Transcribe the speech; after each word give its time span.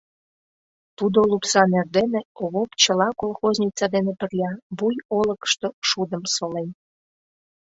Тудо 0.97 1.19
лупсан 1.31 1.71
эрдене 1.79 2.21
Овоп 2.43 2.69
чыла 2.81 3.09
колхозница 3.21 3.85
дене 3.95 4.11
пырля 4.19 4.51
Буй 4.77 4.95
олыкышто 5.17 5.67
шудым 5.89 6.23
солен. 6.35 6.69